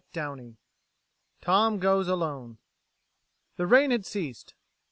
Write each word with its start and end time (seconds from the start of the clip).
CHAPTER 0.15 0.35
FOUR 0.41 0.55
TOM 1.41 1.77
GOES 1.77 2.07
ALONE 2.07 2.57
The 3.57 3.67
rain 3.67 3.91
had 3.91 4.03
ceased. 4.03 4.55